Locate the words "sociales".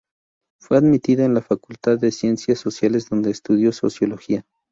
2.57-3.07